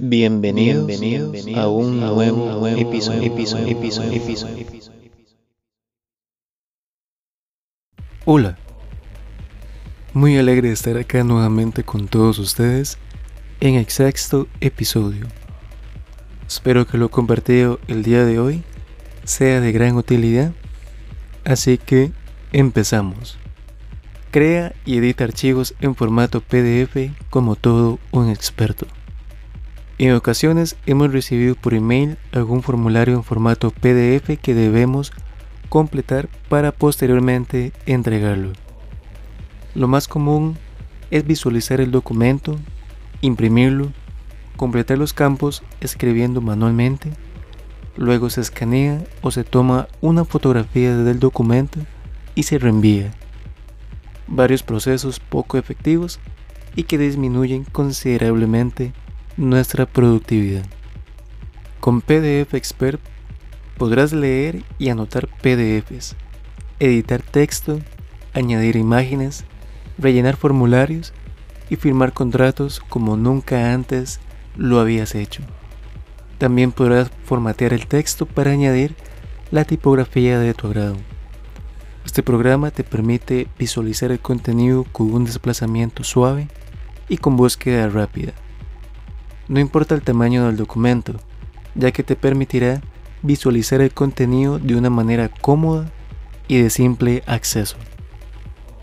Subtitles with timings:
[0.00, 4.64] Bienvenidos, Bienvenidos a un nuevo, nuevo episodio, episodio, episodio, episodio,
[8.24, 8.56] Hola,
[10.12, 12.96] muy alegre de estar acá nuevamente con todos ustedes
[13.58, 15.26] en el sexto episodio.
[16.46, 18.62] Espero que lo compartido el día de hoy
[19.24, 20.52] sea de gran utilidad,
[21.44, 22.12] así que
[22.52, 23.36] empezamos.
[24.30, 28.86] Crea y edita archivos en formato PDF como todo un experto.
[29.98, 35.12] En ocasiones hemos recibido por email algún formulario en formato PDF que debemos
[35.68, 38.52] completar para posteriormente entregarlo.
[39.74, 40.56] Lo más común
[41.10, 42.56] es visualizar el documento,
[43.22, 43.92] imprimirlo,
[44.56, 47.10] completar los campos escribiendo manualmente,
[47.96, 51.80] luego se escanea o se toma una fotografía del documento
[52.36, 53.12] y se reenvía.
[54.28, 56.20] Varios procesos poco efectivos
[56.76, 58.92] y que disminuyen considerablemente
[59.38, 60.64] nuestra productividad.
[61.78, 63.00] Con PDF Expert
[63.76, 66.16] podrás leer y anotar PDFs,
[66.80, 67.78] editar texto,
[68.34, 69.44] añadir imágenes,
[69.96, 71.12] rellenar formularios
[71.70, 74.18] y firmar contratos como nunca antes
[74.56, 75.42] lo habías hecho.
[76.38, 78.96] También podrás formatear el texto para añadir
[79.52, 80.96] la tipografía de tu agrado.
[82.04, 86.48] Este programa te permite visualizar el contenido con un desplazamiento suave
[87.08, 88.32] y con búsqueda rápida.
[89.48, 91.14] No importa el tamaño del documento,
[91.74, 92.80] ya que te permitirá
[93.22, 95.90] visualizar el contenido de una manera cómoda
[96.48, 97.76] y de simple acceso.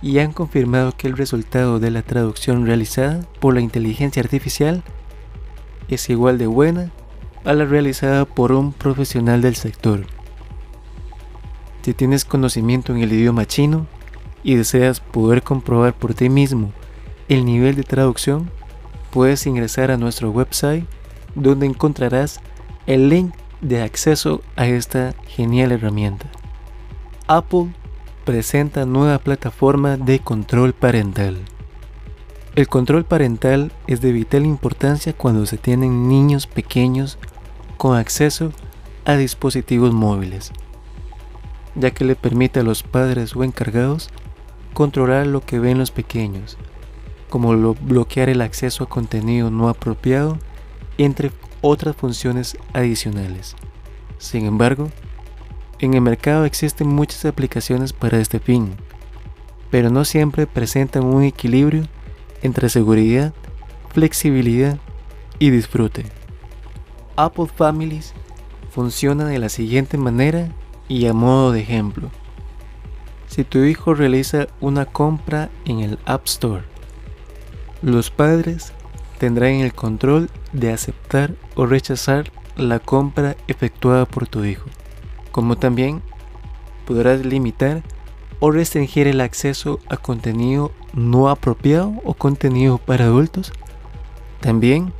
[0.00, 4.82] y han confirmado que el resultado de la traducción realizada por la inteligencia artificial
[5.88, 6.90] es igual de buena
[7.44, 10.06] a la realizada por un profesional del sector.
[11.82, 13.86] Si tienes conocimiento en el idioma chino
[14.42, 16.72] y deseas poder comprobar por ti mismo
[17.28, 18.50] el nivel de traducción,
[19.10, 20.84] puedes ingresar a nuestro website
[21.34, 22.40] donde encontrarás
[22.86, 26.26] el link de acceso a esta genial herramienta.
[27.26, 27.72] Apple
[28.24, 31.38] presenta nueva plataforma de control parental.
[32.54, 37.18] El control parental es de vital importancia cuando se tienen niños pequeños
[37.76, 38.52] con acceso
[39.04, 40.52] a dispositivos móviles,
[41.74, 44.10] ya que le permite a los padres o encargados
[44.74, 46.58] controlar lo que ven los pequeños,
[47.28, 50.38] como bloquear el acceso a contenido no apropiado,
[50.98, 51.30] entre
[51.60, 53.56] otras funciones adicionales.
[54.18, 54.90] Sin embargo,
[55.78, 58.74] en el mercado existen muchas aplicaciones para este fin,
[59.70, 61.84] pero no siempre presentan un equilibrio
[62.42, 63.32] entre seguridad,
[63.90, 64.78] flexibilidad
[65.38, 66.06] y disfrute.
[67.16, 68.14] Apple Families
[68.70, 70.48] funciona de la siguiente manera
[70.88, 72.10] y a modo de ejemplo.
[73.26, 76.64] Si tu hijo realiza una compra en el App Store,
[77.82, 78.72] los padres
[79.18, 84.68] tendrán el control de aceptar o rechazar la compra efectuada por tu hijo,
[85.32, 86.02] como también
[86.86, 87.82] podrás limitar
[88.40, 93.52] o restringir el acceso a contenido no apropiado o contenido para adultos.
[94.40, 94.92] También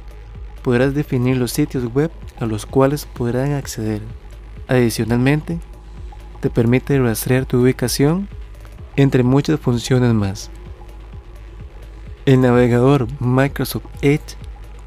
[0.63, 2.11] podrás definir los sitios web
[2.41, 4.03] a los cuales podrán acceder.
[4.67, 5.59] Adicionalmente,
[6.41, 8.29] te permite rastrear tu ubicación
[8.97, 10.51] entre muchas funciones más.
[12.29, 14.37] El navegador Microsoft Edge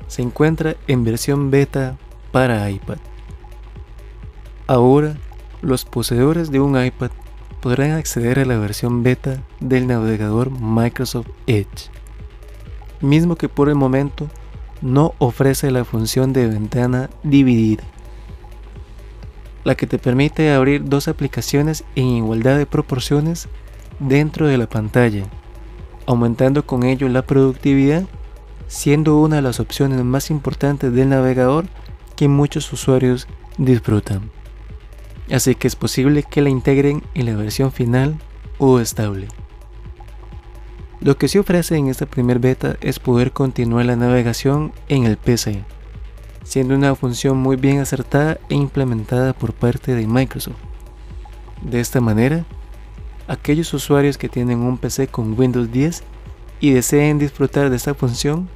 [0.06, 1.98] se encuentra en versión beta
[2.32, 3.00] para iPad.
[4.68, 5.18] Ahora,
[5.64, 7.10] los poseedores de un iPad
[7.60, 11.90] podrán acceder a la versión beta del navegador Microsoft Edge,
[13.02, 14.30] mismo que por el momento
[14.84, 17.86] no ofrece la función de ventana dividida,
[19.64, 23.48] la que te permite abrir dos aplicaciones en igualdad de proporciones
[23.98, 25.26] dentro de la pantalla,
[26.12, 28.04] aumentando con ello la productividad,
[28.68, 31.66] siendo una de las opciones más importantes del navegador
[32.16, 33.28] que muchos usuarios
[33.58, 34.30] disfrutan.
[35.32, 38.20] Así que es posible que la integren en la versión final
[38.58, 39.28] o estable.
[41.00, 45.18] Lo que se ofrece en esta primer beta es poder continuar la navegación en el
[45.18, 45.64] PC,
[46.44, 50.58] siendo una función muy bien acertada e implementada por parte de Microsoft.
[51.64, 52.46] De esta manera,
[53.32, 56.04] aquellos usuarios que tienen un PC con Windows 10
[56.60, 58.50] y deseen disfrutar de esta función,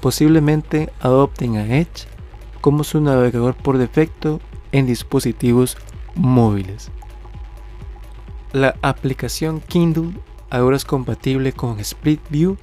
[0.00, 2.06] posiblemente adopten a Edge
[2.62, 4.40] como su navegador por defecto
[4.72, 5.76] en dispositivos
[6.14, 6.90] móviles.
[8.52, 10.18] La aplicación Kindle
[10.48, 12.56] ahora es compatible con Split View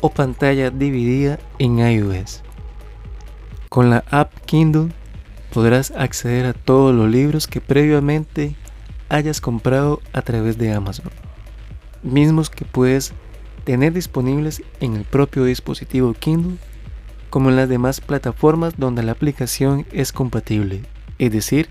[0.00, 2.42] o pantalla dividida en iOS.
[3.68, 4.88] Con la app Kindle
[5.52, 8.56] podrás acceder a todos los libros que previamente
[9.08, 11.10] hayas comprado a través de Amazon,
[12.02, 13.12] mismos que puedes
[13.64, 16.56] tener disponibles en el propio dispositivo Kindle
[17.30, 20.82] como en las demás plataformas donde la aplicación es compatible,
[21.18, 21.68] es decir,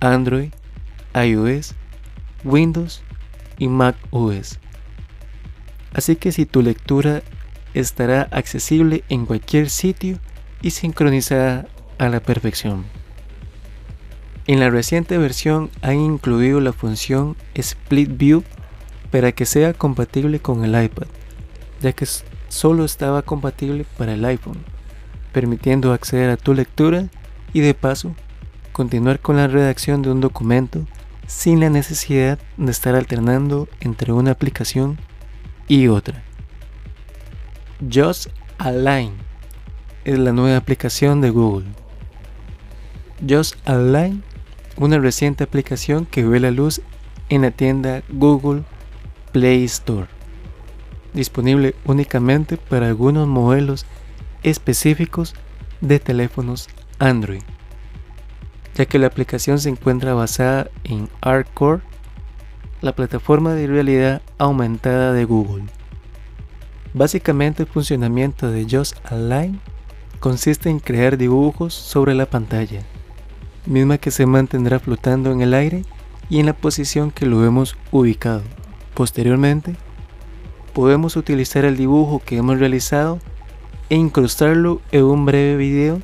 [0.00, 0.50] Android,
[1.14, 1.74] iOS,
[2.44, 3.02] Windows
[3.58, 4.58] y Mac OS.
[5.92, 7.22] Así que si tu lectura
[7.74, 10.18] estará accesible en cualquier sitio
[10.60, 11.66] y sincronizada
[11.98, 12.84] a la perfección.
[14.46, 18.42] En la reciente versión han incluido la función Split View
[19.10, 21.06] para que sea compatible con el iPad,
[21.80, 22.06] ya que
[22.48, 24.64] solo estaba compatible para el iPhone,
[25.32, 27.08] permitiendo acceder a tu lectura
[27.52, 28.14] y de paso
[28.72, 30.86] continuar con la redacción de un documento
[31.26, 34.98] sin la necesidad de estar alternando entre una aplicación
[35.68, 36.22] y otra.
[37.92, 38.28] Just
[38.58, 39.12] Align
[40.04, 41.66] es la nueva aplicación de Google.
[43.28, 44.22] Just Align,
[44.76, 46.80] una reciente aplicación que ve la luz
[47.28, 48.62] en la tienda Google
[49.32, 50.08] Play Store,
[51.12, 53.86] disponible únicamente para algunos modelos
[54.42, 55.34] específicos
[55.80, 57.42] de teléfonos Android
[58.74, 61.82] ya que la aplicación se encuentra basada en ArtCore,
[62.80, 65.64] la plataforma de realidad aumentada de Google.
[66.94, 69.60] Básicamente el funcionamiento de Just Align
[70.20, 72.82] consiste en crear dibujos sobre la pantalla,
[73.66, 75.84] misma que se mantendrá flotando en el aire
[76.28, 78.42] y en la posición que lo hemos ubicado.
[78.94, 79.76] Posteriormente,
[80.72, 83.18] podemos utilizar el dibujo que hemos realizado
[83.90, 86.00] e incrustarlo en un breve video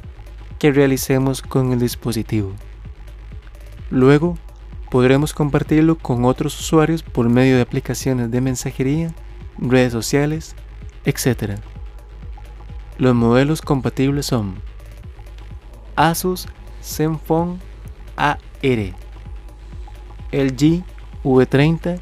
[0.58, 2.52] que realicemos con el dispositivo.
[3.90, 4.37] Luego,
[4.90, 9.14] podremos compartirlo con otros usuarios por medio de aplicaciones de mensajería,
[9.58, 10.54] redes sociales,
[11.04, 11.58] etc.
[12.99, 14.56] Los modelos compatibles son
[15.96, 16.46] Asus
[16.88, 17.58] Zenfone
[18.17, 18.38] AR,
[20.32, 20.82] LG
[21.25, 22.00] V30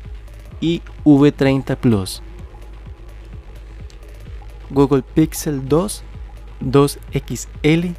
[0.60, 2.22] y V30 Plus,
[4.70, 6.02] Google Pixel 2,
[6.60, 7.94] 2XL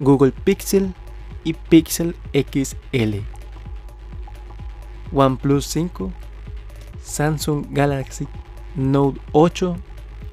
[0.00, 0.94] Google Pixel
[1.44, 3.22] y Pixel XL.
[5.10, 6.12] OnePlus 5,
[7.02, 8.28] Samsung Galaxy
[8.76, 9.76] Note 8,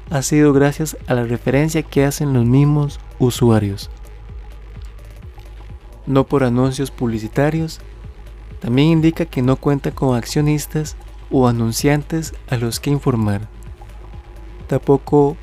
[0.10, 3.90] ha sido gracias a la referencia que hacen los mismos usuarios.
[6.08, 7.80] No por anuncios publicitarios,
[8.60, 10.96] también indica que no cuenta con accionistas
[11.30, 13.48] o anunciantes a los que informar.
[14.68, 15.38] Tampoco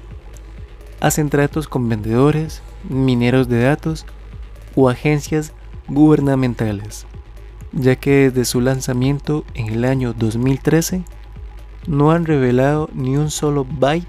[1.01, 4.07] hacen tratos con vendedores, mineros de datos
[4.75, 5.53] o agencias
[5.87, 7.07] gubernamentales,
[7.73, 11.05] ya que desde su lanzamiento en el año 2013
[11.87, 14.09] no han revelado ni un solo byte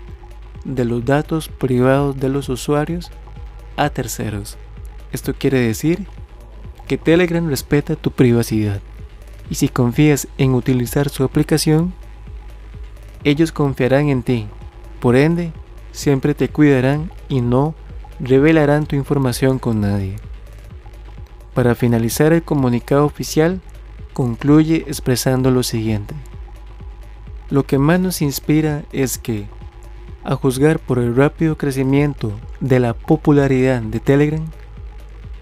[0.63, 3.11] de los datos privados de los usuarios
[3.77, 4.57] a terceros.
[5.11, 6.07] Esto quiere decir
[6.87, 8.81] que Telegram respeta tu privacidad
[9.49, 11.93] y si confías en utilizar su aplicación,
[13.23, 14.47] ellos confiarán en ti.
[14.99, 15.51] Por ende,
[15.91, 17.75] siempre te cuidarán y no
[18.19, 20.15] revelarán tu información con nadie.
[21.53, 23.61] Para finalizar el comunicado oficial,
[24.13, 26.15] concluye expresando lo siguiente.
[27.49, 29.47] Lo que más nos inspira es que
[30.23, 34.43] a juzgar por el rápido crecimiento de la popularidad de Telegram,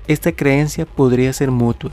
[0.08, 1.92] esta creencia podría ser mutua.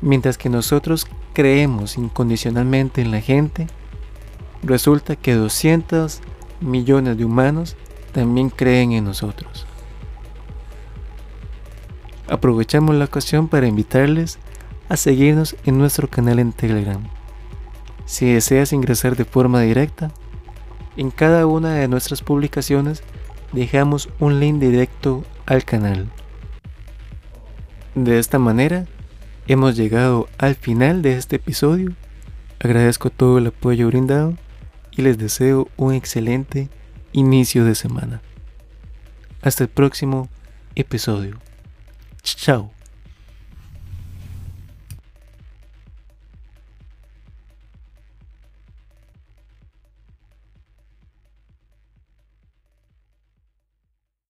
[0.00, 3.66] Mientras que nosotros creemos incondicionalmente en la gente,
[4.62, 6.20] resulta que 200
[6.60, 7.76] millones de humanos
[8.12, 9.66] también creen en nosotros.
[12.28, 14.38] Aprovechamos la ocasión para invitarles
[14.88, 17.02] a seguirnos en nuestro canal en Telegram.
[18.06, 20.10] Si deseas ingresar de forma directa,
[20.96, 23.02] en cada una de nuestras publicaciones
[23.52, 26.08] dejamos un link directo al canal.
[27.94, 28.86] De esta manera,
[29.46, 31.92] hemos llegado al final de este episodio.
[32.58, 34.34] Agradezco todo el apoyo brindado
[34.90, 36.68] y les deseo un excelente
[37.12, 38.20] inicio de semana.
[39.42, 40.28] Hasta el próximo
[40.74, 41.38] episodio.
[42.22, 42.73] Chao.